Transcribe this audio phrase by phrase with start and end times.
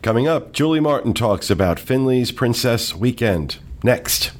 [0.00, 3.58] Coming up, Julie Martin talks about Finley's Princess Weekend.
[3.82, 4.30] Next.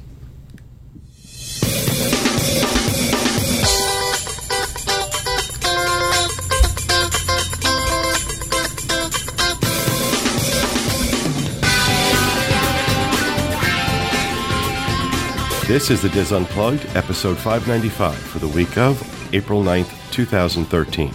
[15.67, 18.99] This is the DIS Unplugged, episode 595 for the week of
[19.35, 21.13] April 9th, 2013.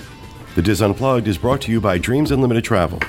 [0.55, 3.01] The DIS Unplugged is brought to you by Dreams Unlimited Travel,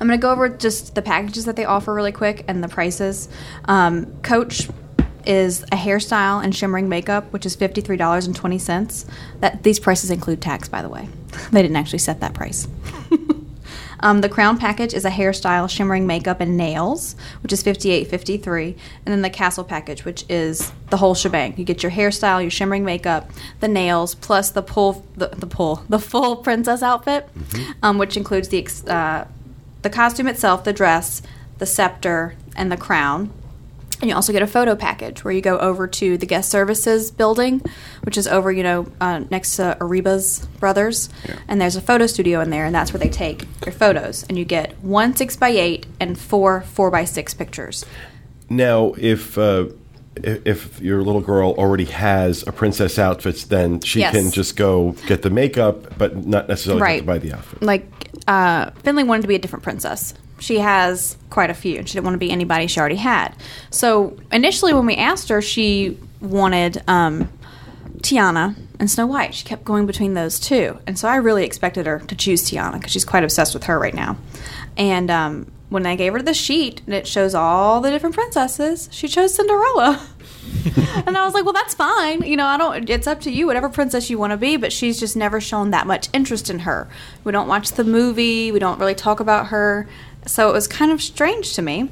[0.00, 2.68] I'm going to go over just the packages that they offer really quick and the
[2.68, 3.28] prices.
[3.64, 4.68] Um, Coach
[5.26, 9.04] is a hairstyle and shimmering makeup, which is fifty-three dollars and twenty cents.
[9.40, 11.08] That these prices include tax, by the way.
[11.52, 12.66] They didn't actually set that price.
[14.00, 18.76] Um, the crown package is a hairstyle, shimmering makeup, and nails, which is fifty-eight fifty-three,
[19.04, 21.54] and then the castle package, which is the whole shebang.
[21.56, 25.82] You get your hairstyle, your shimmering makeup, the nails, plus the pull, the, the pull,
[25.88, 27.28] the full princess outfit,
[27.82, 29.26] um, which includes the ex- uh,
[29.82, 31.22] the costume itself, the dress,
[31.58, 33.30] the scepter, and the crown.
[34.00, 37.10] And you also get a photo package where you go over to the guest services
[37.10, 37.60] building,
[38.04, 41.08] which is over, you know, uh, next to Arribas Brothers.
[41.48, 44.24] And there's a photo studio in there, and that's where they take your photos.
[44.28, 47.84] And you get one six by eight and four four by six pictures.
[48.48, 49.66] Now, if uh,
[50.22, 54.12] if your little girl already has a princess outfit, then she Yes.
[54.14, 57.00] can just go get the makeup, but not necessarily Right.
[57.00, 57.62] to buy the outfit.
[57.62, 57.86] Like,
[58.26, 60.14] uh, Finley wanted to be a different princess.
[60.40, 63.34] She has quite a few, and she didn't want to be anybody she already had.
[63.70, 67.28] So initially, when we asked her, she wanted um,
[67.98, 69.34] Tiana and Snow White.
[69.34, 72.74] She kept going between those two, and so I really expected her to choose Tiana
[72.74, 74.16] because she's quite obsessed with her right now.
[74.76, 78.88] And um, when I gave her the sheet and it shows all the different princesses,
[78.92, 80.06] she chose Cinderella.
[81.06, 82.22] and I was like, well, that's fine.
[82.22, 84.72] You know, I don't, it's up to you, whatever princess you want to be, but
[84.72, 86.88] she's just never shown that much interest in her.
[87.24, 89.88] We don't watch the movie, we don't really talk about her.
[90.26, 91.90] So it was kind of strange to me.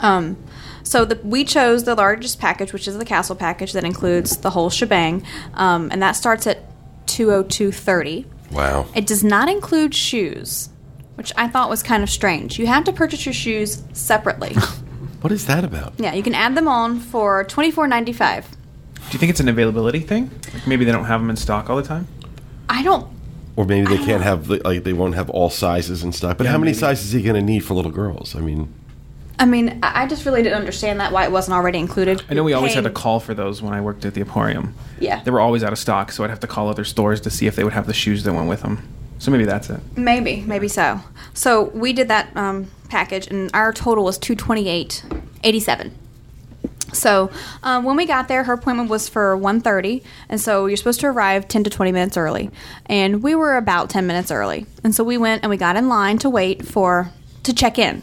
[0.00, 0.36] Um,
[0.82, 4.50] so the, we chose the largest package, which is the castle package that includes the
[4.50, 5.24] whole shebang,
[5.54, 6.58] um, and that starts at
[7.06, 8.26] two oh two thirty.
[8.50, 8.86] Wow.
[8.94, 10.68] It does not include shoes,
[11.14, 12.58] which I thought was kind of strange.
[12.58, 14.54] You have to purchase your shoes separately.
[15.24, 15.94] What is that about?
[15.96, 18.46] yeah, you can add them on for twenty four ninety five.
[18.50, 20.30] Do you think it's an availability thing?
[20.52, 22.06] Like maybe they don't have them in stock all the time.
[22.68, 23.06] I don't.
[23.56, 26.36] Or maybe they can't have the- like they won't have all sizes and stuff.
[26.36, 26.78] But Yeah, how many maybe.
[26.78, 28.36] sizes is he going to need for little girls?
[28.36, 28.68] I mean,
[29.38, 32.22] I mean, I I just really didn't understand that why it wasn't already included.
[32.28, 34.74] I know we always had to call for those when I worked at the Emporium.
[35.00, 35.22] Yeah.
[35.24, 37.46] They were always out of stock, so I'd have to call other stores to see
[37.46, 38.86] if they would have the shoes that went with them.
[39.24, 39.80] So maybe that's it.
[39.96, 41.00] Maybe, maybe so.
[41.32, 45.02] So we did that um, package, and our total was two twenty eight
[45.44, 45.96] eighty seven.
[46.92, 47.30] So
[47.62, 51.06] um, when we got there, her appointment was for 1.30, and so you're supposed to
[51.08, 52.50] arrive 10 to 20 minutes early.
[52.86, 54.66] And we were about 10 minutes early.
[54.84, 57.10] And so we went and we got in line to wait for
[57.42, 58.02] to check in.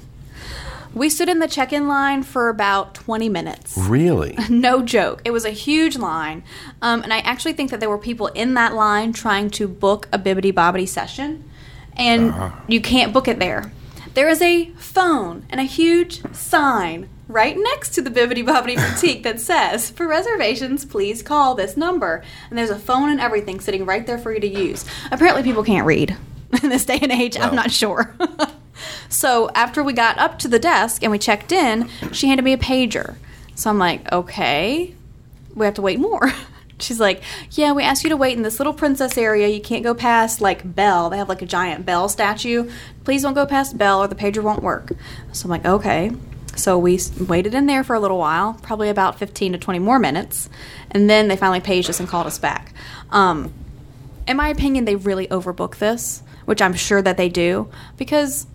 [0.94, 3.78] We stood in the check-in line for about 20 minutes.
[3.78, 4.38] really?
[4.50, 5.22] No joke.
[5.24, 6.44] It was a huge line.
[6.82, 10.08] Um, and I actually think that there were people in that line trying to book
[10.12, 11.50] a Bibbidi Bobbidi session.
[11.96, 12.34] And
[12.68, 13.72] you can't book it there.
[14.14, 19.24] There is a phone and a huge sign right next to the Bibbidi Bobbidi Boutique
[19.24, 22.24] that says, for reservations, please call this number.
[22.50, 24.84] And there's a phone and everything sitting right there for you to use.
[25.12, 26.18] Apparently, people can't read
[26.64, 27.38] in this day and age.
[27.40, 28.14] I'm not sure.
[29.10, 32.54] so after we got up to the desk and we checked in, she handed me
[32.54, 33.16] a pager.
[33.56, 34.96] So I'm like, okay,
[35.56, 36.32] we have to wait more.
[36.80, 37.22] She's like,
[37.52, 39.48] yeah, we asked you to wait in this little princess area.
[39.48, 41.10] You can't go past like Belle.
[41.10, 42.72] They have like a giant Belle statue.
[43.04, 44.94] Please don't go past Belle or the pager won't work.
[45.32, 46.12] So I'm like, okay.
[46.56, 50.00] So we waited in there for a little while, probably about 15 to 20 more
[50.00, 50.50] minutes,
[50.92, 52.74] and then they finally paged us and called us back.
[53.10, 53.54] Um,
[54.28, 58.48] in my opinion, they really overbook this, which I'm sure that they do, because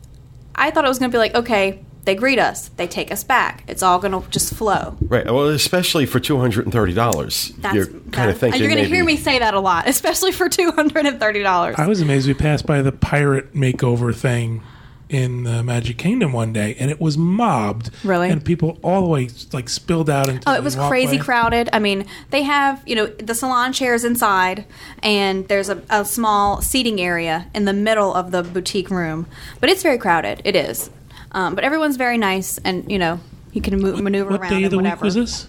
[0.57, 3.25] I thought it was going to be like, okay, they greet us, they take us
[3.25, 4.97] back, it's all going to just flow.
[5.03, 5.27] Right.
[5.27, 8.89] Well, especially for two hundred and thirty dollars, you're kind of thinking you're going to
[8.89, 11.77] hear me say that a lot, especially for two hundred and thirty dollars.
[11.79, 14.63] I was amazed we passed by the pirate makeover thing
[15.09, 17.91] in the Magic Kingdom one day, and it was mobbed.
[18.05, 18.29] Really?
[18.29, 20.49] And people all the way like spilled out into.
[20.49, 21.05] Oh, it was walkway.
[21.07, 21.69] crazy crowded.
[21.73, 24.65] I mean, they have, you know, the salon chairs inside,
[25.03, 29.27] and there's a, a small seating area in the middle of the boutique room.
[29.61, 30.43] But it's very crowded.
[30.45, 30.91] It is.
[31.33, 33.21] Um, but everyone's very nice, and, you know,
[33.53, 34.97] you can move, maneuver What around day and of the whatever.
[34.97, 35.47] week was this?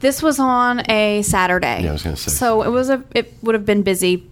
[0.00, 1.82] This was on a Saturday.
[1.84, 2.30] Yeah, I was gonna say.
[2.32, 3.04] So it was a.
[3.14, 4.26] It would have been busy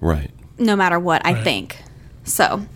[0.00, 0.30] Right.
[0.58, 1.82] no matter what, I think.
[2.24, 2.66] So,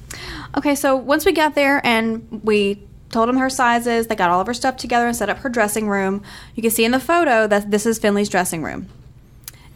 [0.57, 4.41] okay, so once we got there and we told them her sizes, they got all
[4.41, 6.23] of her stuff together and set up her dressing room.
[6.55, 8.89] You can see in the photo that this is Finley's dressing room.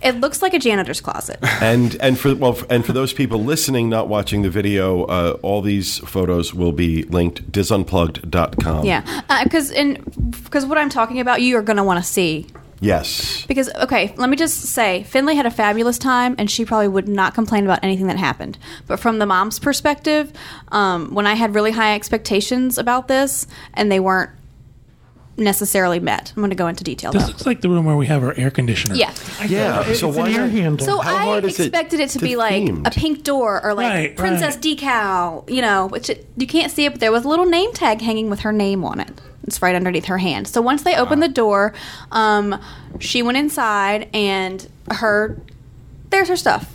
[0.03, 1.39] It looks like a janitor's closet.
[1.61, 5.61] And and for well and for those people listening, not watching the video, uh, all
[5.61, 8.85] these photos will be linked disunplugged.com.
[8.85, 10.03] yeah, because in
[10.45, 12.47] because what I'm talking about, you are going to want to see.
[12.81, 13.45] Yes.
[13.47, 17.09] Because okay, let me just say, Finley had a fabulous time, and she probably would
[17.09, 18.59] not complain about anything that happened.
[18.87, 20.33] But from the mom's perspective,
[20.71, 24.31] um, when I had really high expectations about this, and they weren't
[25.37, 27.13] necessarily met, I'm going to go into detail.
[27.13, 27.29] This Though.
[27.29, 28.97] looks like the room where we have our air conditioner.
[28.97, 29.15] Yeah.
[29.47, 29.85] Yeah.
[29.87, 30.85] It's so an why air handle.
[30.85, 33.65] So How I hard is it expected it to to be like a pink door
[33.65, 34.65] or like Right, princess right.
[34.65, 37.73] decal, you know, which it, you can't see it, but there was a little name
[37.73, 39.21] tag hanging with her name on it.
[39.45, 40.47] It's right underneath her hand.
[40.49, 41.73] So once they opened the door,
[42.13, 42.61] um,
[42.99, 45.41] she went inside and her
[46.11, 46.75] there's her stuff.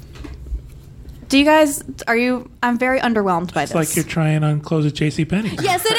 [1.30, 2.50] Do you guys are you?
[2.62, 3.76] I'm very underwhelmed by It's this.
[3.90, 5.26] like you're trying on clothes at J.C.
[5.26, 5.50] Penney.
[5.62, 5.94] Yes, it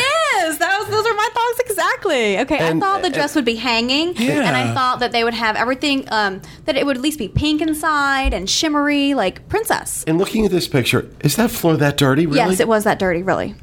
[0.46, 0.58] is.
[0.58, 2.38] That was those are my thoughts exactly.
[2.40, 4.74] Okay, And- I thought the dress would be hanging, and I Yeah.
[4.74, 8.32] thought that they would have everything um, that it would at least be pink inside
[8.32, 10.04] and shimmery, like princess.
[10.06, 12.26] And looking at this picture, is that floor that dirty?
[12.26, 12.36] Really?
[12.38, 13.22] Yes, it was that dirty.
[13.24, 13.56] Really,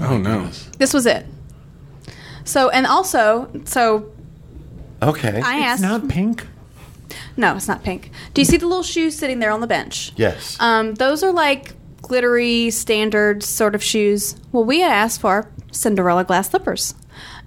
[0.00, 0.48] Oh no.
[0.78, 1.26] this was it.
[2.50, 4.10] So and also, so
[5.02, 5.40] Okay.
[5.40, 5.82] I asked.
[5.82, 6.46] It's not pink.
[7.36, 8.10] no, it's not pink.
[8.34, 10.12] Do you see the little shoes sitting there on the bench?
[10.16, 10.56] yes.
[10.60, 14.36] Um, those are like glittery, standard sort of shoes.
[14.52, 16.94] Well, we had asked for Cinderella glass slippers.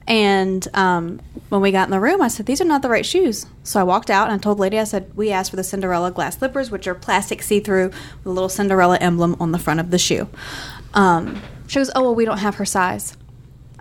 [0.06, 3.06] And um, when we got in the room, I said, These are not the right
[3.06, 3.46] shoes.
[3.64, 5.64] So I walked out and I told the lady, I said, We asked for the
[5.64, 9.60] Cinderella glass slippers, which are plastic see through with a little Cinderella emblem on the
[9.60, 10.28] front of the shoe.
[10.94, 13.16] Um, she goes, Oh, well, we don't have her size.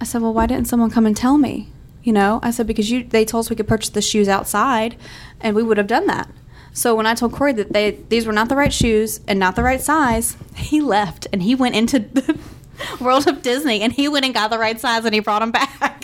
[0.02, 1.68] I said, Well, why didn't someone come and tell me?
[2.02, 4.96] You know, I said, Because you they told us we could purchase the shoes outside,
[5.40, 6.28] and we would have done that.
[6.72, 9.54] So when I told Corey that they these were not the right shoes and not
[9.54, 12.36] the right size, he left and he went into the
[13.00, 15.52] World of Disney and he went and got the right size and he brought them
[15.52, 16.01] back.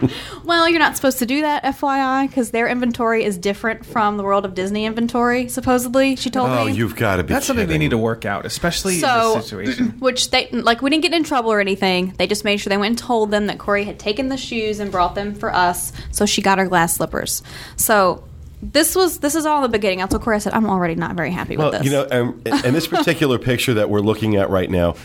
[0.44, 4.22] well, you're not supposed to do that, FYI, because their inventory is different from the
[4.22, 5.48] World of Disney inventory.
[5.48, 6.70] Supposedly, she told oh, me.
[6.70, 7.32] Oh, you've got to be.
[7.32, 9.90] That's something they need to work out, especially So- in this situation.
[9.98, 12.76] which they like we didn't get in trouble or anything they just made sure they
[12.76, 15.92] went and told them that corey had taken the shoes and brought them for us
[16.10, 17.42] so she got her glass slippers
[17.76, 18.22] so
[18.62, 21.30] this was this is all the beginning i told corey said i'm already not very
[21.30, 24.50] happy Well, with this you know, um, in this particular picture that we're looking at
[24.50, 24.96] right now,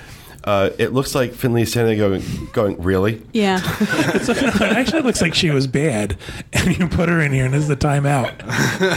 [0.45, 2.23] uh, it looks like Finley is standing there going,
[2.53, 3.21] going, really?
[3.33, 3.59] yeah.
[4.15, 6.17] It's it actually looks like she was bad,
[6.53, 8.33] and you put her in here, and this is the timeout.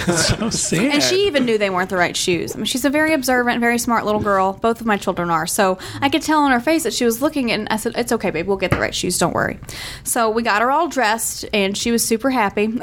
[0.08, 0.94] It's so sad.
[0.94, 2.54] and she even knew they weren't the right shoes.
[2.54, 4.52] I mean she's a very observant very smart little girl.
[4.52, 5.46] Both of my children are.
[5.46, 8.12] So i could tell on her face that she was looking and i said it's
[8.12, 8.46] okay babe.
[8.46, 9.18] We'll get the right shoes.
[9.18, 9.58] Don't worry.
[10.04, 12.64] So we got her all dressed and she was super happy.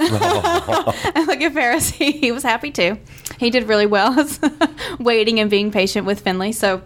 [1.15, 2.98] And look at ferris he, he was happy too.
[3.39, 4.27] He did really well
[5.00, 6.51] waiting and being patient with finley.
[6.51, 6.81] So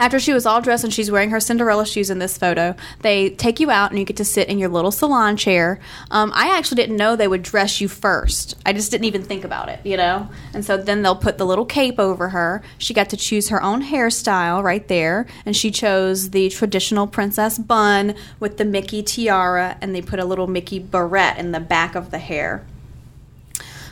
[0.00, 3.30] after she was all dressed and she's wearing her Cinderella shoes in this photo, they
[3.30, 5.78] take you out and you get to sit in your little salon chair.
[6.10, 8.56] Um, I actually didn't know they would dress you first.
[8.64, 10.28] I just didn't even think about it, you know?
[10.54, 12.62] And so then they'll put the little cape over her.
[12.78, 15.26] She got to choose her own hairstyle right there.
[15.44, 20.24] And she chose the traditional princess bun with the Mickey tiara, and they put a
[20.24, 22.64] little Mickey barrette in the back of the hair.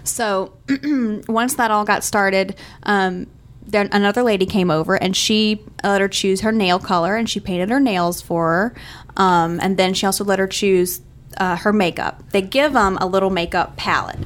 [0.04, 0.54] So
[1.28, 3.26] once that all got started, um,
[3.68, 7.38] then another lady came over and she let her choose her nail color and she
[7.38, 8.74] painted her nails for her.
[9.16, 11.00] Um, and then she also let her choose
[11.36, 12.22] uh, her makeup.
[12.30, 14.20] They give them a little makeup palette.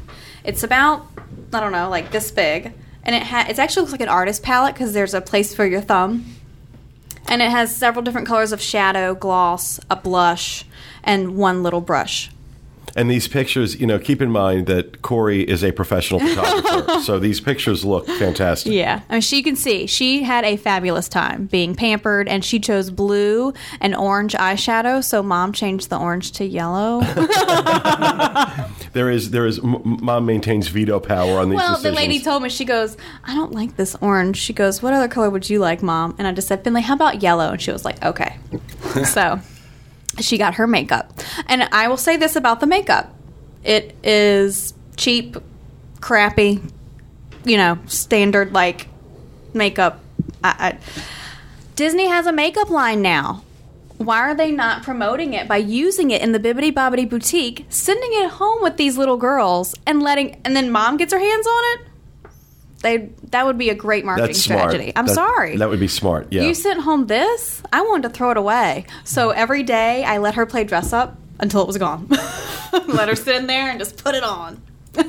[0.45, 1.07] It's about
[1.55, 2.73] I don't know, like this big,
[3.03, 5.67] and it ha- it actually looks like an artist palette because there's a place for
[5.67, 6.25] your thumb,
[7.27, 10.65] and it has several different colors of shadow, gloss, a blush,
[11.05, 12.31] and one little brush.
[12.95, 17.19] And these pictures, you know, keep in mind that Corey is a professional photographer, so
[17.19, 18.73] these pictures look fantastic.
[18.73, 22.61] Yeah, I mean, she can see she had a fabulous time being pampered, and she
[22.61, 25.03] chose blue and orange eyeshadow.
[25.03, 27.01] So mom changed the orange to yellow.
[28.93, 31.97] There is, there is, m- mom maintains veto power on these well, decisions.
[31.97, 35.09] the lady told me she goes, "I don't like this orange." She goes, "What other
[35.09, 37.73] color would you like, mom?" And I just said, "Finley, how about yellow?" And she
[37.73, 38.37] was like, "Okay."
[39.07, 39.41] so
[40.21, 41.13] she got her makeup,
[41.47, 43.15] and I will say this about the makeup:
[43.65, 45.37] it is cheap,
[46.01, 46.61] crappy,
[47.45, 48.89] you know, standard like
[49.55, 50.01] makeup.
[50.45, 50.79] I, I,
[51.77, 53.43] Disney has a makeup line now.
[53.99, 58.11] Why are they not promoting it by using it in the Bibbidi Bobbidi boutique, sending
[58.15, 61.79] it home with these little girls, and letting and then mom gets her hands on
[61.79, 61.87] it?
[62.83, 64.71] They that would be a great marketing That's smart.
[64.71, 64.93] strategy.
[64.97, 65.57] I'm That- sorry.
[65.57, 66.29] That would be smart.
[66.31, 66.43] Yeah.
[66.43, 67.63] You sent home this?
[67.73, 68.87] I wanted to throw it away.
[69.05, 72.09] So every day I let her play dress up until it was gone.
[72.89, 74.61] let her sit in there and just put it on.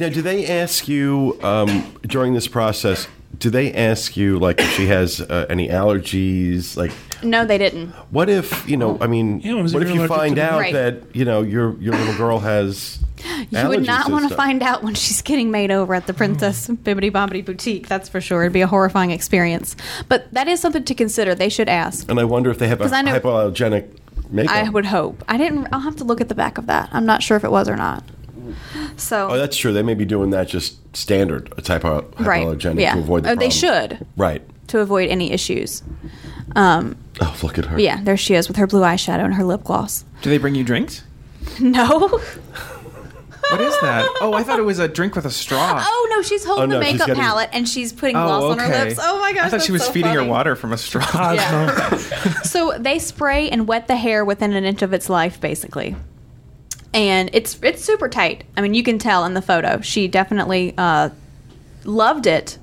[0.00, 3.08] Now, do they ask you um, during this process?
[3.38, 6.76] Do they ask you like if she has uh, any allergies?
[6.76, 6.92] Like,
[7.22, 7.90] No, they didn't.
[8.10, 8.98] what if you know?
[9.00, 10.72] I mean, Yeah, what if if you're you allergic find out Right.
[10.72, 12.98] that you know your your little girl has?
[13.50, 16.68] You would not want to find out when she's getting made over at the Princess
[16.68, 17.88] Bibbidi Bobbidi Boutique.
[17.88, 18.42] That's for sure.
[18.42, 19.74] It'd be a horrifying experience.
[20.08, 21.34] But that is something to consider.
[21.34, 22.08] They should ask.
[22.10, 23.86] And I wonder if they have a 'Cause I know- hypoallergenic
[24.30, 24.54] makeup.
[24.54, 25.24] I would hope.
[25.28, 25.66] I didn't.
[25.72, 26.88] I'll have to look at the back of that.
[26.92, 28.02] I'm not sure if it was or not.
[28.98, 29.72] So Oh, that's true.
[29.72, 32.94] They may be doing that just standard, a type of right, yeah.
[32.94, 34.42] to avoid the oh, they should Right.
[34.68, 35.82] to avoid any issues.
[36.56, 37.78] Um, Oh, look at her.
[37.80, 40.04] yeah, there she is with her blue eyeshadow and her lip gloss.
[40.22, 41.02] Do they bring you drinks?
[41.60, 42.20] No.
[43.50, 44.06] What is that?
[44.20, 45.82] Oh, I thought it was a drink with a straw.
[45.82, 48.42] Oh no, she's holding Oh, no, the makeup getting- palette and she's putting Oh, gloss
[48.52, 49.00] on her lips.
[49.02, 49.46] Oh my gosh!
[49.46, 51.06] I thought she was so feeding her water from a straw.
[51.06, 51.96] Cosmo.
[52.44, 55.96] So they spray and wet the hair within an inch of its life, basically.
[56.94, 58.44] And it's it's super tight.
[58.56, 59.80] I mean, you can tell in the photo.
[59.80, 61.10] She definitely uh,
[61.84, 62.58] loved it,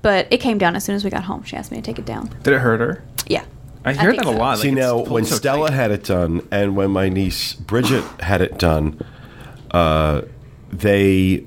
[0.00, 1.42] but it came down as soon as we got home.
[1.42, 2.30] She asked me to take it down.
[2.42, 3.02] Did it hurt her?
[3.26, 3.44] Yeah,
[3.84, 4.58] I hear think that a lot.
[4.58, 5.74] See like, it's now, when so Stella tight.
[5.74, 9.04] had it done, and when my niece Bridget had it done,
[9.70, 10.22] uh,
[10.72, 11.44] they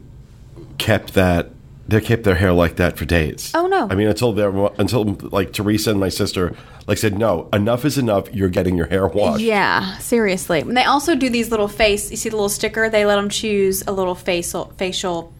[0.77, 1.49] kept that.
[1.91, 3.51] They kept their hair like that for days.
[3.53, 3.87] Oh, no.
[3.89, 4.43] I mean, until they
[4.79, 6.55] until like Teresa and my sister
[6.87, 8.33] like said, no, enough is enough.
[8.33, 9.41] You're getting your hair washed.
[9.41, 10.61] Yeah, seriously.
[10.61, 12.09] And they also do these little face.
[12.11, 12.89] You see the little sticker?
[12.89, 15.33] They let them choose a little facial facial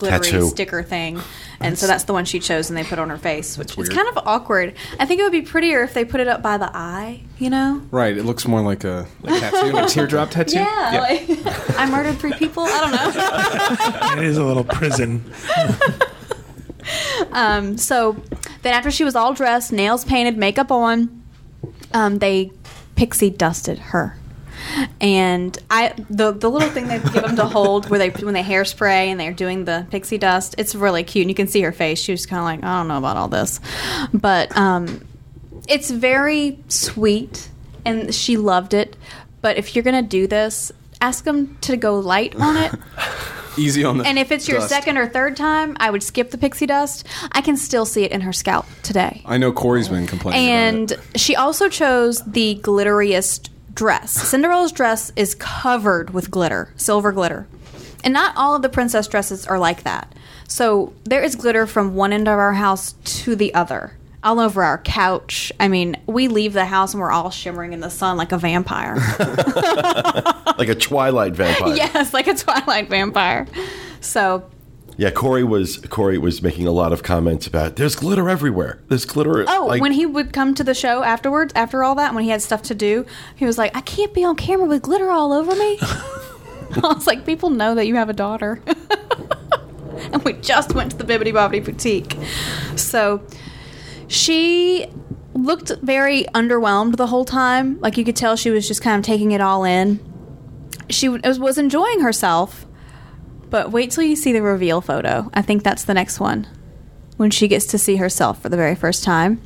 [0.00, 0.48] glittery Tattoo.
[0.48, 1.20] sticker thing,
[1.60, 3.76] and so that's the one she chose, and they put on her face, which is
[3.76, 3.90] weird.
[3.92, 4.74] kind of awkward.
[4.98, 7.22] I think it would be prettier if they put it up by the eye.
[7.38, 7.82] You know?
[7.90, 8.16] Right.
[8.16, 10.58] It looks more like a like tattoo, like teardrop tattoo.
[10.58, 10.98] Yeah.
[11.00, 12.64] Like, I murdered three people.
[12.64, 14.18] I don't know.
[14.22, 15.24] it is a little prison.
[17.32, 18.16] Um, so
[18.62, 21.22] then after she was all dressed, nails painted, makeup on,
[21.92, 22.50] um, they
[22.96, 24.16] pixie dusted her.
[25.00, 28.42] And I the the little thing they give them to hold where they when they
[28.42, 31.24] hairspray and they're doing the pixie dust, it's really cute.
[31.24, 31.98] And you can see her face.
[31.98, 33.60] She was kind of like, I don't know about all this,
[34.12, 35.06] but um,
[35.68, 37.48] it's very sweet,
[37.84, 38.96] and she loved it.
[39.40, 42.72] But if you're gonna do this, ask them to go light on it.
[43.58, 44.04] easy on the.
[44.04, 44.70] And if it's your dust.
[44.70, 47.06] second or third time, I would skip the pixie dust.
[47.32, 49.22] I can still see it in her scalp today.
[49.26, 53.50] I know Corey's been complaining And she also chose the glitteriest
[53.80, 54.12] dress.
[54.12, 57.46] Cinderella's dress is covered with glitter, silver glitter.
[58.04, 60.14] And not all of the princess dresses are like that.
[60.48, 63.96] So there is glitter from one end of our house to the other.
[64.22, 65.50] All over our couch.
[65.58, 68.36] I mean, we leave the house and we're all shimmering in the sun like a
[68.36, 68.96] vampire.
[70.58, 71.74] like a Twilight vampire.
[71.74, 73.46] yes, like a Twilight vampire.
[74.02, 74.44] So
[75.00, 78.80] Yeah, Corey was Corey was making a lot of comments about there's glitter everywhere.
[78.88, 79.46] There's glitter.
[79.48, 82.28] Oh, like- when he would come to the show afterwards, after all that, when he
[82.28, 85.32] had stuff to do, he was like, I can't be on camera with glitter all
[85.32, 85.78] over me.
[85.82, 88.60] I was like, people know that you have a daughter.
[90.12, 92.18] and we just went to the Bibbidi Bobbidi Boutique.
[92.76, 93.22] So
[94.06, 94.86] she
[95.32, 97.80] looked very underwhelmed the whole time.
[97.80, 99.98] Like you could tell she was just kind of taking it all in.
[100.90, 102.66] She was, was enjoying herself,
[103.50, 105.30] but wait till you see the reveal photo.
[105.34, 106.46] I think that's the next one
[107.16, 109.40] when she gets to see herself for the very first time.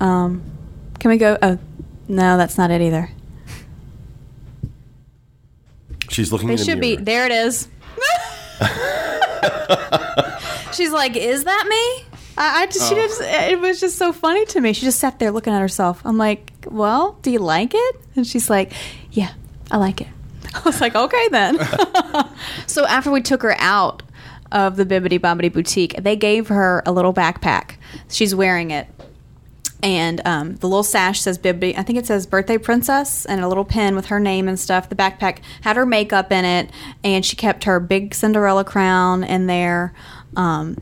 [0.00, 0.42] Um,
[1.00, 1.36] can we go?
[1.42, 1.58] Oh,
[2.06, 3.10] no, that's not it either.
[6.10, 6.48] she's looking.
[6.48, 6.96] They in the should be.
[6.96, 7.68] There it is.
[10.72, 12.06] She's like, "Is that me?"
[12.36, 12.98] I, I just, she Oh.
[13.06, 14.72] just, it was just so funny to me.
[14.72, 16.00] She just sat there looking at herself.
[16.04, 18.72] I'm like, "Well, do you like it?" And she's like,
[19.10, 19.32] "Yeah,
[19.70, 20.08] I like it."
[20.54, 21.58] I was like, "Okay then."
[22.66, 24.02] so after we took her out
[24.50, 27.76] of the Bibbidi Bobbidi Boutique, they gave her a little backpack.
[28.08, 28.86] She's wearing it.
[29.82, 33.48] And um, the little sash says Bibbidi, I think it says birthday princess, and a
[33.48, 34.88] little pin with her name and stuff.
[34.88, 36.70] The backpack had her makeup in it,
[37.04, 39.94] and she kept her big Cinderella crown in there.
[40.36, 40.78] Um,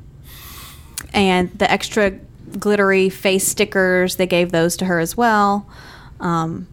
[1.13, 2.13] and the extra
[2.59, 5.69] glittery face stickers, they gave those to her as well.
[6.21, 6.67] Um,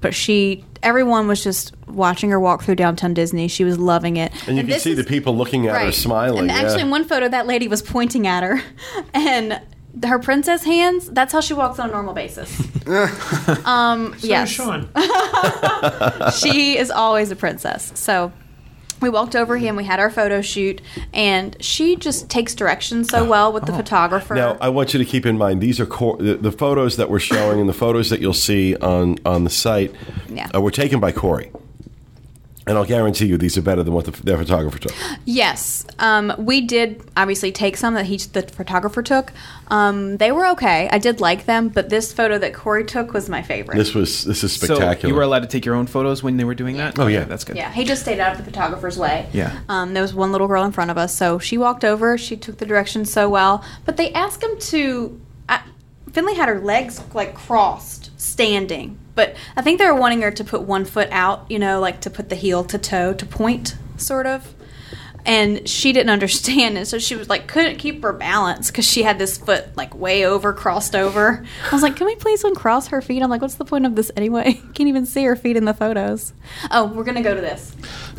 [0.00, 3.48] but she, everyone was just watching her walk through downtown Disney.
[3.48, 4.32] She was loving it.
[4.48, 6.40] And you can this see the people looking at her smiling.
[6.40, 6.58] and yeah.
[6.58, 8.62] actually, in one photo, that lady was pointing at her,
[9.14, 9.60] and
[10.04, 11.10] her princess hands.
[11.10, 12.60] That's how she walks on a normal basis.
[13.66, 14.88] um, yes, Sean.
[16.38, 17.92] she is always a princess.
[17.94, 18.32] So
[19.00, 20.80] we walked over here and we had our photo shoot,
[21.12, 24.34] and she just takes directions so well with the photographer.
[24.34, 27.10] Now, I want you to keep in mind these are cor- the, the photos that
[27.10, 29.94] we're showing and the photos that you'll see on on the site
[30.28, 30.48] Yeah.
[30.54, 31.50] uh, were taken by Corey.
[32.66, 34.92] And I'll guarantee you these are better than what the, their photographer took.
[35.24, 39.32] Yes, um, we did obviously take some that he, the photographer took.
[39.68, 40.88] Um, they were okay.
[40.92, 43.76] I did like them, but this photo that Corey took was my favorite.
[43.76, 45.08] This was this is So spectacular.
[45.10, 46.98] you were allowed to take your own photos when they were doing that?
[46.98, 47.20] Oh, yeah.
[47.20, 47.56] Okay, that's good.
[47.56, 49.28] Yeah, he just stayed out of the photographer's way.
[49.32, 49.58] Yeah.
[49.68, 52.18] Um, there was one little girl in front of us, so she walked over.
[52.18, 55.18] She took the directions so well, but they asked him to.
[55.48, 55.62] I,
[56.12, 60.44] Finley had her legs like crossed, standing, but I think they were wanting her to
[60.44, 61.50] put one foot out.
[61.50, 64.54] You know, like to put the heel to toe to point, sort of.
[65.26, 69.02] And she didn't understand it, so she was like couldn't keep her balance because she
[69.02, 71.44] had this foot like way over, crossed over.
[71.70, 73.96] I was like, "Can we please uncross her feet?" I'm like, "What's the point of
[73.96, 74.54] this anyway?
[74.74, 76.32] Can't even see her feet in the photos."
[76.70, 77.74] Oh, we're gonna go to this.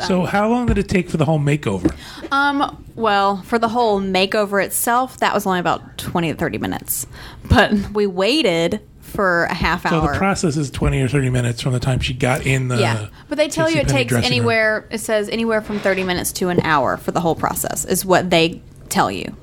[0.06, 1.94] So how long did it take for the whole makeover?
[2.32, 7.06] Um, well, for the whole makeover itself, that was only about 20 to 30 minutes.
[7.48, 8.80] But we waited
[9.12, 10.06] for a half hour.
[10.06, 12.78] So the process is twenty or thirty minutes from the time she got in the.
[12.78, 13.08] yeah.
[13.28, 14.38] But they tell you it takes dressing room.
[14.38, 18.04] anywhere, it says anywhere from 30 minutes to an hour for the whole process, is
[18.04, 19.36] what they tell you.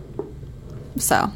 [0.98, 1.32] So.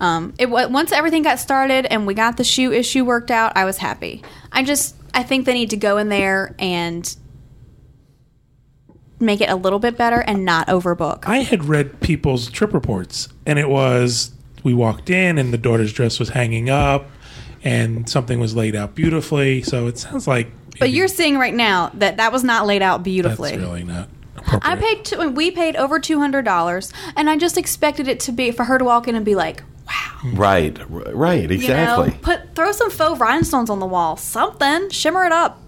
[0.00, 3.66] Um, it once everything got started and we got the shoe issue worked out, I
[3.66, 4.22] was happy.
[4.50, 7.14] I just I think they need to go in there and
[9.18, 11.26] make it a little bit better and not overbook.
[11.26, 14.32] I had read people's trip reports, and it was
[14.64, 17.10] we walked in and the daughter's dress was hanging up,
[17.62, 19.62] and something was laid out beautifully.
[19.62, 20.48] So it sounds like.
[20.78, 23.50] But you're seeing right now that that was not laid out beautifully.
[23.50, 23.82] that's beautifully.
[23.82, 24.08] really not.
[24.36, 24.64] Appropriate.
[24.64, 28.32] I paid two, we paid over two hundred dollars, and I just expected it to
[28.32, 30.36] be for her to walk in and be like, "Wow, mm-hmm.
[30.36, 32.06] right, right, exactly.
[32.06, 35.60] you know, put throw some faux rhinestones on the wall, something, shimmer it up."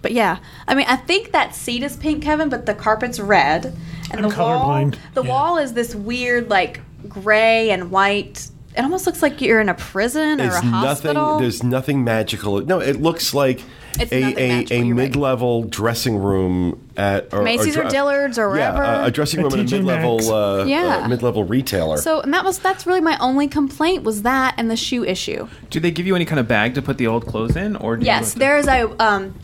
[0.00, 3.76] But yeah, I mean, I think that seat is pink, Kevin, but the carpet's red,
[4.10, 5.28] and I'm the wall, the Yeah.
[5.28, 8.48] wall is this weird like gray and white.
[8.78, 11.14] It almost looks like you're in a prison or There's a hospital.
[11.32, 11.42] nothing.
[11.42, 12.60] There's nothing magical.
[12.60, 13.60] No, it looks like
[13.98, 15.02] It's a a, magical, a you're right.
[15.02, 19.02] mid-level dressing room at or, Macy's or dr- Dillard's or yeah, wherever.
[19.02, 20.98] a, a dressing A room at a mid-level uh, Yeah.
[21.04, 21.96] uh, mid-level retailer.
[21.96, 25.48] so, and that was that's really my only complaint was that and the shoe issue.
[25.70, 27.96] Do they give you any kind of bag to put the old clothes in, or
[27.96, 29.34] do Yes, there is a um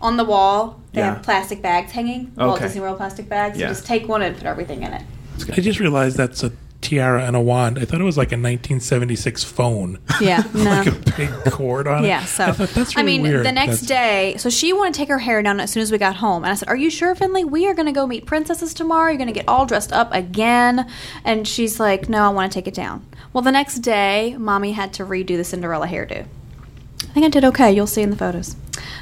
[0.00, 0.80] on the wall.
[0.92, 1.14] They Yeah.
[1.14, 2.30] have plastic bags hanging.
[2.36, 2.66] Walt Okay.
[2.66, 3.58] Disney World plastic bags.
[3.58, 3.66] Yeah.
[3.66, 5.02] You just take one and put everything in it.
[5.52, 6.52] I just realized that's a
[6.86, 7.78] tiara and a wand.
[7.78, 9.98] I thought it was like a 1976 phone.
[10.20, 10.62] Yeah, no.
[10.64, 12.08] like a big cord on it.
[12.08, 13.44] Yeah, so I thought that's really I mean, weird.
[13.46, 15.90] the next That's- day, so she wanted to take her hair down as soon as
[15.92, 17.44] we got home, and I said, "Are you sure, Finley?
[17.44, 19.08] We are going to go meet princesses tomorrow.
[19.08, 20.86] You're going to get all dressed up again."
[21.24, 24.72] And she's like, "No, I want to take it down." Well, the next day, mommy
[24.72, 26.26] had to redo the Cinderella hairdo.
[27.02, 27.72] I think I did okay.
[27.72, 28.56] You'll see in the photos.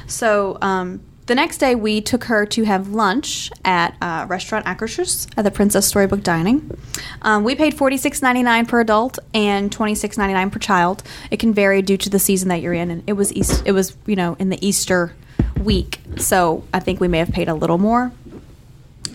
[0.07, 5.27] So um, the next day, we took her to have lunch at uh, restaurant Akershus
[5.35, 6.77] at the Princess Storybook Dining.
[7.21, 10.59] Um, we paid forty six ninety nine per adult and twenty six ninety nine per
[10.59, 11.03] child.
[11.31, 13.71] It can vary due to the season that you're in, and it was East, it
[13.71, 15.15] was you know in the Easter
[15.61, 18.11] week, so I think we may have paid a little more.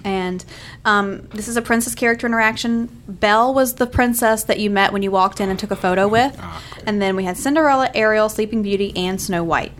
[0.02, 0.42] And
[0.84, 2.86] um, this is a princess character interaction.
[3.06, 6.08] Belle was the princess that you met when you walked in and took a photo
[6.08, 6.40] with.
[6.86, 9.72] And then we had Cinderella, Ariel, Sleeping Beauty, and Snow White.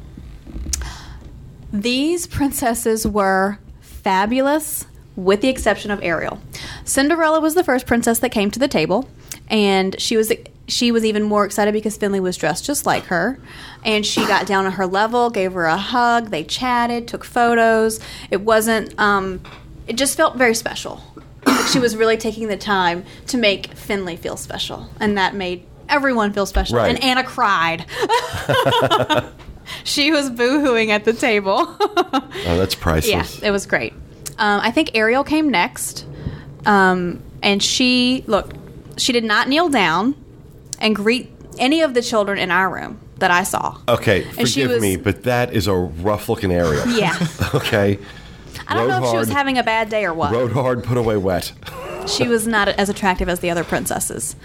[1.72, 6.40] These princesses were fabulous, with the exception of Ariel.
[6.85, 9.09] Cinderella was the first princess that came to the table,
[9.48, 10.33] and she was
[10.66, 13.38] she was even more excited because Finley was dressed just like her,
[13.85, 18.00] and she got down on her level, gave her a hug, they chatted, took photos.
[18.30, 18.98] It wasn't.
[18.98, 19.40] Um,
[19.87, 21.02] it just felt very special.
[21.72, 26.33] She was really taking the time to make Finley feel special, and that made everyone
[26.33, 26.78] feel special.
[26.78, 26.94] Right.
[26.94, 27.85] And Anna cried.
[29.85, 31.56] she was boo-hooing at the table.
[31.80, 33.40] oh, that's priceless.
[33.40, 33.92] yeah, it was great.
[34.38, 36.06] Um, I think Ariel came next,
[36.66, 38.52] um, and she look.
[38.96, 40.14] she did not kneel down
[40.78, 43.76] and greet any of the children in our room that I saw.
[43.87, 46.87] Okay, And forgive was- me, but that is a rough looking Ariel.
[46.88, 47.16] Yeah.
[47.54, 47.98] Okay.
[48.66, 50.33] I don't Rode know if she was having a bad day or what.
[50.33, 51.52] Rode hard, put away wet.
[52.06, 54.37] she was not as attractive as the other princesses.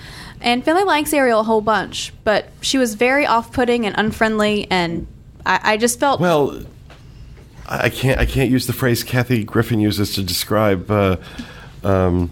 [0.42, 5.08] And Finley likes Ariel a whole bunch, but she was very off-putting and unfriendly, and
[5.46, 6.64] I, I just felt Well,
[7.68, 8.20] I I can't.
[8.20, 10.90] I can't use the phrase Kathy Griffin uses to describe.
[10.90, 11.18] Uh,
[11.84, 12.30] um,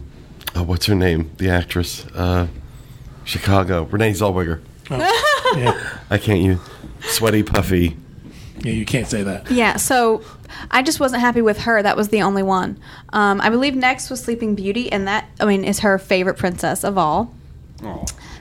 [0.56, 1.32] oh, what's her name?
[1.38, 2.48] The actress, uh,
[3.24, 4.62] Chicago, Renee Zellweger.
[4.92, 6.00] Oh, yeah.
[6.10, 6.60] I can't use
[7.02, 7.96] sweaty, puffy.
[8.62, 9.50] yeah, you can't say that.
[9.52, 9.78] yeah.
[9.78, 10.24] So
[10.70, 11.82] I just wasn't happy with her.
[11.82, 12.80] That was the only one.
[13.12, 16.84] Um, I believe next was Sleeping Beauty, and that I mean is her favorite princess
[16.84, 17.34] of all.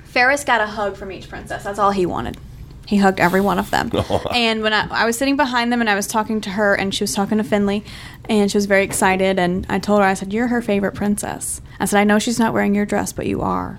[0.05, 1.65] Ferris got a hug from each princess.
[1.65, 2.37] That's all he wanted.
[2.87, 3.91] He hugged every one of them.
[4.35, 6.95] and when I, I was sitting behind them and I was talking to her, and
[6.95, 7.85] she was talking to Finley,
[8.29, 9.39] and she was very excited.
[9.39, 11.61] And I told her, I said, You're her favorite princess.
[11.79, 13.79] I said, I know she's not wearing your dress, but you are.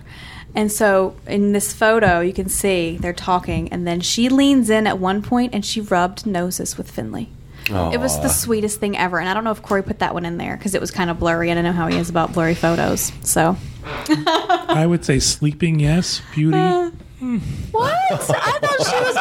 [0.55, 4.87] And so in this photo, you can see they're talking, and then she leans in
[4.87, 7.29] at one point and she rubbed noses with Finley.
[7.69, 9.19] It was the sweetest thing ever.
[9.19, 11.09] And I don't know if Corey put that one in there because it was kind
[11.09, 13.11] of blurry, and I know how he is about blurry photos.
[13.21, 13.55] So.
[13.85, 16.21] I would say sleeping, yes.
[16.33, 16.57] Beauty.
[17.71, 17.85] What?
[18.11, 19.17] I thought she was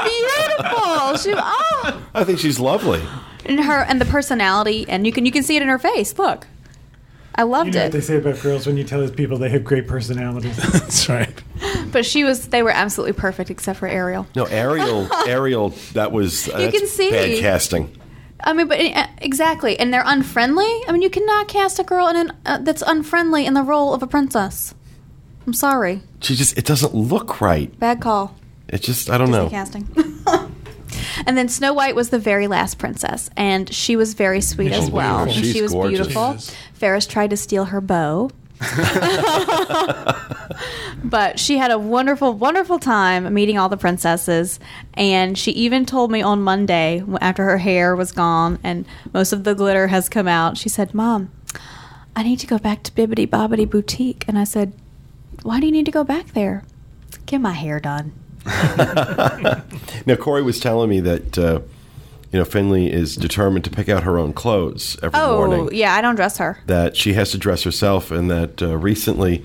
[0.56, 1.16] beautiful.
[1.18, 3.02] She oh, I think she's lovely.
[3.46, 6.18] and her and the personality, and you can you can see it in her face.
[6.18, 6.46] Look,
[7.34, 7.82] I You loved it.
[7.84, 10.56] what they say about girls when you tell those people they have great personalities.
[10.72, 11.42] That's right.
[11.90, 14.26] But she was they were absolutely perfect except for Ariel.
[14.34, 15.08] No, Ariel.
[15.28, 15.70] Ariel.
[15.94, 16.48] That was.
[16.48, 17.10] Uh, that's can see.
[17.10, 17.96] bad casting.
[18.44, 20.66] I mean, but uh, exactly, and they're unfriendly.
[20.88, 23.94] I mean, you cannot cast a girl in an, uh, that's unfriendly in the role
[23.94, 24.74] of a princess.
[25.46, 26.56] I'm sorry, She just.
[26.58, 27.76] It doesn't look right.
[27.80, 28.36] bad call.
[28.68, 29.10] It just.
[29.10, 29.50] I don't Disney know.
[29.50, 29.88] casting.
[31.26, 34.90] and then Snow White was the very last princess, and she was very sweet as
[34.90, 35.16] well.
[35.18, 35.22] wow.
[35.24, 35.98] And She's she was gorgeous.
[35.98, 36.32] beautiful.
[36.32, 36.54] She is.
[36.74, 38.30] Ferris tried to steal her bow.
[41.04, 44.60] but she had a wonderful, wonderful time meeting all the princesses.
[44.94, 49.44] And she even told me on Monday, after her hair was gone and most of
[49.44, 51.30] the glitter has come out, she said, Mom,
[52.14, 54.24] I need to go back to Bibbidi Bobbidi Boutique.
[54.28, 54.72] And I said,
[55.42, 56.62] Why do you need to go back there?
[57.26, 58.12] Get my hair done.
[60.06, 61.38] Now, Corey was telling me that.
[61.38, 61.60] Uh,
[62.32, 65.68] you know, Finley is determined to pick out her own clothes every Oh, morning.
[65.76, 66.58] yeah, I don't dress her.
[66.66, 69.44] That she has to dress herself, and that uh, recently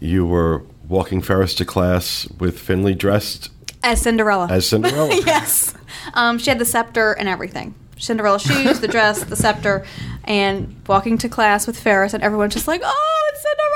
[0.00, 3.50] you were walking Ferris to class with Finley dressed
[3.84, 4.48] As Cinderella.
[4.50, 5.14] as Cinderella.
[5.24, 5.72] yes.
[6.14, 7.76] Um, she had the scepter and everything.
[7.96, 9.86] Cinderella shoes, the dress, the scepter,
[10.24, 13.75] and walking to class with Ferris, and everyone's just like, "Oh, it's Cinderella!"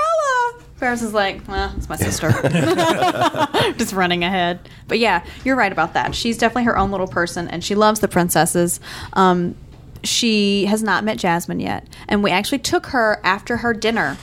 [0.80, 2.30] Ferris is like, "Well, it's my sister,"
[3.76, 4.66] just running ahead.
[4.88, 6.14] But yeah, you're right about that.
[6.14, 8.80] She's definitely her own little person, and she loves the princesses.
[9.12, 9.54] Um,
[10.02, 14.16] she has not met Jasmine yet, and we actually took her after her dinner,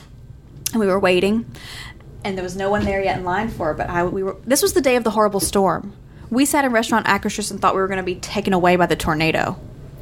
[0.71, 1.45] and we were waiting,
[2.23, 3.73] and there was no one there yet in line for her.
[3.75, 4.37] But I, we were.
[4.43, 5.93] This was the day of the horrible storm.
[6.31, 8.87] We sat in restaurant Akershus and thought we were going to be taken away by
[8.87, 9.59] the tornado.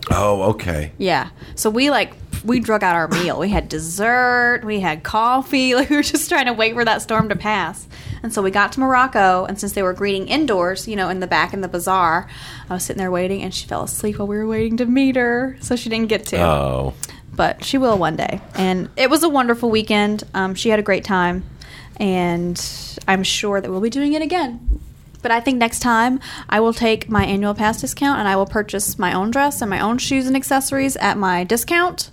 [0.10, 0.94] Oh, okay.
[0.98, 1.32] Yeah.
[1.56, 2.14] So we like
[2.46, 3.40] we drug out our meal.
[3.40, 5.74] We had dessert, we had coffee.
[5.76, 7.88] Like we were just trying to wait for that storm to pass.
[8.24, 11.20] And so we got to Morocco, and since they were greeting indoors, you know, in
[11.20, 12.28] the back in the bazaar,
[12.70, 15.16] I was sitting there waiting, and she fell asleep while we were waiting to meet
[15.16, 15.58] her.
[15.60, 16.94] So she didn't get to Oh,
[17.36, 18.42] but she will one day.
[18.56, 20.24] And it was a wonderful weekend.
[20.34, 21.44] Um, she had a great time,
[21.98, 22.60] and
[23.08, 24.80] I'm sure that we'll be doing it again.
[25.26, 26.20] But I think next time
[26.52, 29.72] I will take my annual pass discount and I will purchase my own dress and
[29.72, 32.12] my own shoes and accessories at my discount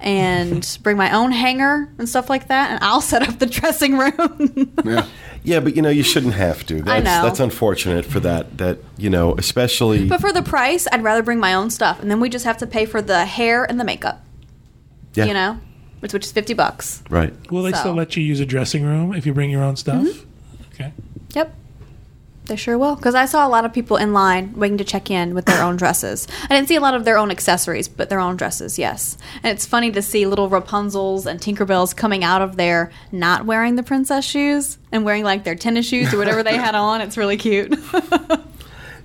[0.00, 3.98] and bring my own hanger and stuff like that and I'll set up the dressing
[3.98, 4.72] room.
[4.86, 5.06] Yeah.
[5.44, 6.80] yeah, but you know you shouldn't have to.
[6.80, 7.22] That's, know.
[7.24, 8.56] That's unfortunate for that.
[8.56, 10.08] That you know, especially.
[10.08, 12.56] but for the price, I'd rather bring my own stuff and then we just have
[12.56, 14.24] to pay for the hair and the makeup,
[15.12, 15.60] yeah, you know,
[16.00, 17.02] which, which is 50 bucks.
[17.10, 17.34] right.
[17.52, 19.76] Will they So- still let you use a dressing room if you bring your own
[19.76, 20.02] stuff?
[20.02, 20.72] Mm-hmm.
[20.72, 20.92] Okay.
[21.34, 21.54] Yep.
[22.46, 22.96] They sure will.
[22.96, 25.62] Because I saw a lot of people in line waiting to check in with their
[25.62, 26.26] own dresses.
[26.44, 29.18] I didn't see a lot of their own accessories, but their own dresses, yes.
[29.42, 33.76] And it's funny to see little Rapunzels and Tinkerbells coming out of there not wearing
[33.76, 37.00] the princess shoes and wearing like their tennis shoes or whatever they had on.
[37.00, 37.74] It's really cute.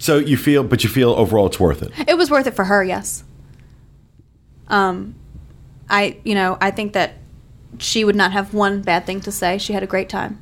[0.02, 1.92] So you feel, but you feel overall it's worth it.
[2.08, 3.24] it was worth it for her, yes.
[4.68, 5.14] Um,
[5.88, 7.20] I, you know, I think that
[7.78, 9.60] she would not have one bad thing to say.
[9.60, 10.40] She had a great time.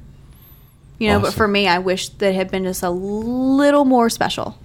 [0.99, 4.09] You know, but for me, I wish that it had been just a little more
[4.09, 4.59] special.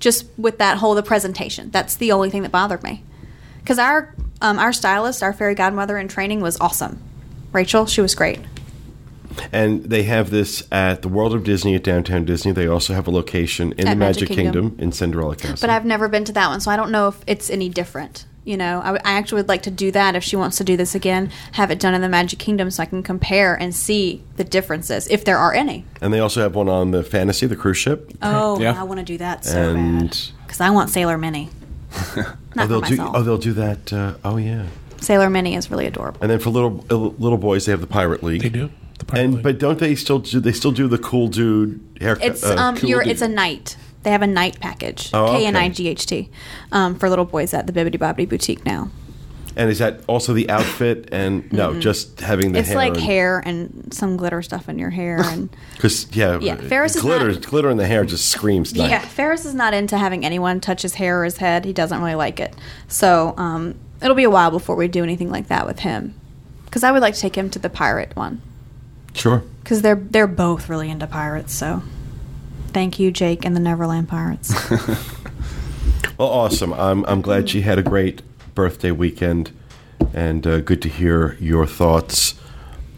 [0.00, 1.70] Just with that whole the presentation.
[1.70, 3.04] That's the only thing that bothered me.
[3.60, 7.02] Because our um, our stylist, our fairy godmother in training, was awesome.
[7.52, 8.40] Rachel, she was great.
[9.52, 12.52] And they have this at the World of Disney at Downtown Disney.
[12.52, 14.70] They also have a location in At the Magic, Magic Kingdom.
[14.70, 14.84] Kingdom.
[14.84, 15.58] in Cinderella Castle.
[15.60, 18.26] But I've never been to that one, so I don't know if it's any different.
[18.44, 20.94] You know, I, actually would like to do that if she wants to do this
[20.94, 21.30] again.
[21.52, 25.08] Have it done in the Magic Kingdom so I can compare and see the differences
[25.08, 25.86] if there are any.
[26.02, 28.12] And they also have one on the Fantasy, the cruise ship.
[28.20, 28.78] Oh, Yeah.
[28.78, 31.48] I want to do that so bad and because I want Sailor Minnie.
[31.96, 32.96] oh, they'll for do.
[32.96, 33.16] myself.
[33.16, 33.92] Oh, they'll do that.
[33.92, 34.66] Uh, oh, yeah.
[35.00, 36.18] Sailor Minnie is really adorable.
[36.20, 38.42] And then for little uh, little boys, they have the Pirate League.
[38.42, 38.70] They do.
[38.98, 39.42] The Pirate And League.
[39.42, 40.40] but don't they still do?
[40.40, 42.26] They still do the cool dude haircut.
[42.26, 43.12] It's uh, um, cool you're, dude.
[43.12, 43.76] it's a night.
[44.04, 45.10] They have a night package.
[45.12, 45.38] Oh, okay.
[45.40, 46.30] K N I G H T,
[46.72, 48.90] um, for little boys at the Bibbidi Bobbidi Boutique now.
[49.56, 51.08] And is that also the outfit?
[51.12, 52.76] And no, just having the It's hair.
[52.76, 55.48] like and- hair and some glitter stuff in your hair and.
[55.76, 58.90] Because yeah, Yeah, Ferris is glitter, not- glitter in the hair just screams night.
[58.90, 61.64] Yeah, Ferris is not into having anyone touch his hair or his head.
[61.64, 62.54] He doesn't really like it.
[62.88, 66.14] So um, it'll be a while before we do anything like that with him.
[66.64, 68.42] Because I would like to take him to the pirate one.
[69.14, 69.44] Sure.
[69.62, 71.54] Because they're they're both really into pirates.
[71.54, 71.80] So
[72.74, 74.52] thank you, Jake and the Neverland Pirates.
[76.16, 76.72] Well, awesome.
[76.74, 78.22] I'm I'm glad she had a great
[78.54, 79.50] birthday weekend,
[80.12, 82.36] and uh, good to hear your thoughts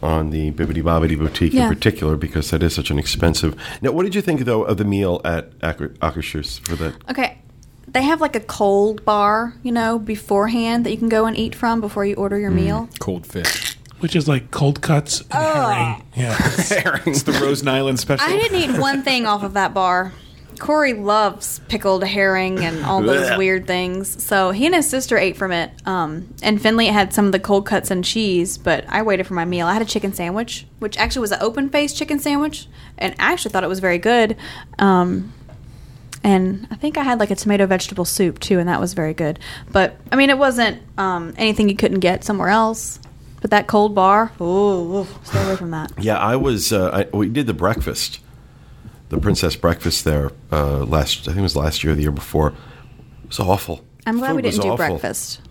[0.03, 1.63] on the Bibbidi Bobbidi Boutique Yeah.
[1.67, 3.55] in particular because that is such an expensive.
[3.81, 6.93] Now, what did you think though of the meal at Akershus for that?
[7.09, 7.39] okay,
[7.87, 11.55] they have like a cold bar, you know, beforehand that you can go and eat
[11.55, 12.87] from before you order your meal.
[12.99, 13.76] Cold fish.
[13.99, 16.03] Which is like cold cuts and herring.
[16.15, 17.01] Yeah.
[17.07, 18.27] It's the Rhode Island special.
[18.27, 20.13] I didn't eat one thing off of that bar.
[20.59, 24.23] Corey loves pickled herring and all those weird things.
[24.23, 25.71] So he and his sister ate from it.
[25.85, 29.33] Um, and Finley had some of the cold cuts and cheese, but I waited for
[29.33, 29.67] my meal.
[29.67, 33.31] I had a chicken sandwich, which actually was an open faced chicken sandwich, and I
[33.33, 34.35] actually thought it was very good.
[34.79, 35.33] Um,
[36.23, 39.13] and I think I had like a tomato vegetable soup too, and that was very
[39.13, 39.39] good.
[39.71, 42.99] But I mean, it wasn't um, anything you couldn't get somewhere else.
[43.41, 45.91] But that cold bar, ooh, stay away from that.
[45.99, 46.73] Yeah, I was.
[46.73, 48.19] Uh, I, we did the breakfast,
[49.09, 51.21] the princess breakfast there uh, last.
[51.21, 52.49] I think it was last year, or the year before.
[53.23, 53.85] It was awful.
[54.05, 54.77] I'm glad Food we didn't do awful.
[54.77, 55.41] breakfast.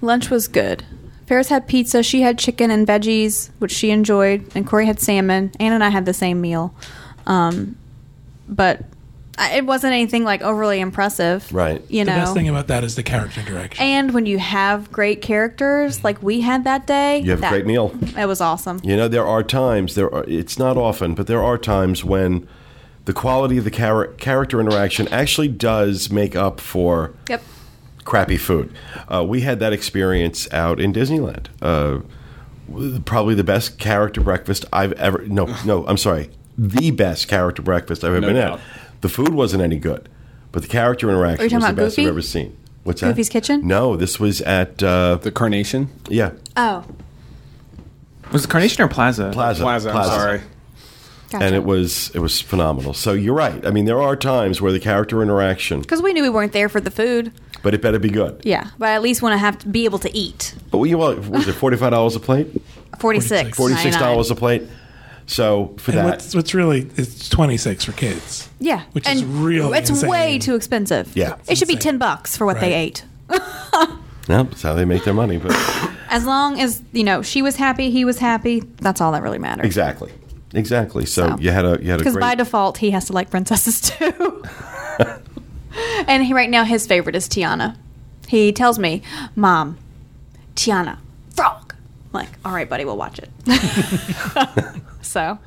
[0.00, 0.84] Lunch was good.
[1.26, 2.02] Ferris had pizza.
[2.02, 5.52] She had chicken and veggies, which she enjoyed, and Corey had salmon.
[5.60, 6.74] Ann and I had the same meal,
[7.26, 7.76] um,
[8.48, 8.82] but
[9.40, 11.82] it wasn't anything like overly impressive, Right.
[11.88, 12.12] You know.
[12.14, 13.82] the best thing about that is the character direction.
[13.84, 17.66] and when you have great characters like we had that day, You have a great
[17.66, 17.92] meal.
[18.16, 18.80] It was awesome.
[18.82, 20.24] You know, there are times there are.
[20.26, 22.46] It's not often, but there are times when
[23.04, 27.42] the quality of the char- character interaction actually does make up for Yep.
[28.04, 28.70] crappy food.
[29.08, 31.46] Uh, we had that experience out in Disneyland.
[31.62, 32.00] Uh,
[33.04, 35.24] probably the best character breakfast I've ever.
[35.26, 36.30] No, no, I'm sorry.
[36.58, 38.58] The best character breakfast I've ever No been doubt.
[38.60, 38.64] at.
[39.00, 40.08] The food wasn't any good,
[40.52, 42.06] but the character interaction was talking the about best Goofy?
[42.06, 42.56] I've ever seen.
[42.84, 43.08] What's that?
[43.08, 43.66] Goofy's Kitchen?
[43.66, 44.82] No, this was at.
[44.82, 45.88] Uh, The Carnation.
[46.08, 46.84] yeah, Oh,
[48.32, 49.30] Was it Carnation or Plaza?
[49.32, 49.62] Plaza.
[49.62, 49.90] Plaza.
[49.90, 50.40] I'm sorry.
[51.30, 51.44] gotcha.
[51.44, 52.94] and it was it was phenomenal.
[52.94, 53.64] So you're right.
[53.66, 56.68] I mean, there are times where the character interaction, because we knew we weren't there
[56.68, 57.32] for the food.
[57.62, 58.40] but it better be good.
[58.44, 60.54] Yeah, but I at least want to have to be able to eat.
[60.70, 62.48] But you what was it forty five dollars a plate?
[62.98, 63.56] Forty six.
[63.56, 64.62] Forty six dollars a plate.
[65.30, 68.48] So for and that, what's, what's really it's 26 for kids.
[68.58, 70.08] Yeah, Which is and really It's insane.
[70.10, 71.14] way too expensive.
[71.14, 71.36] Yeah.
[71.46, 73.04] it should be ten bucks for what they ate.
[73.30, 73.86] yeah,
[74.26, 75.36] that's how they make their money.
[75.36, 75.52] But
[76.08, 78.60] As long as you know she was happy, he was happy.
[78.60, 79.66] That's all that really matters.
[79.66, 80.10] exactly,
[80.54, 81.04] exactly.
[81.04, 81.38] So, So.
[81.38, 82.22] you had a you had a Because great.
[82.22, 84.42] by default, he has to like princesses too.
[86.08, 87.76] and he, right now, his favorite is Tiana.
[88.28, 89.02] He tells me,
[89.36, 89.76] "Mom,
[90.56, 90.96] Tiana,
[91.36, 91.74] frog."
[92.14, 93.28] I'm like, all right, buddy, we'll watch it.
[95.00, 95.38] so,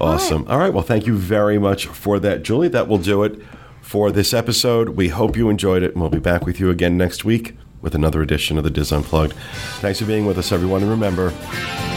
[0.00, 0.46] Awesome.
[0.48, 0.72] All right.
[0.72, 2.68] Well, thank you very much for that, Julie.
[2.68, 3.38] That will do it
[3.82, 4.90] for this episode.
[4.90, 7.94] We hope you enjoyed it, and we'll be back with you again next week with
[7.94, 9.34] another edition of the DIS Unplugged.
[9.80, 10.82] Thanks for being with us, everyone.
[10.82, 11.30] And remember,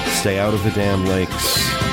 [0.07, 1.92] stay out of the damn lakes.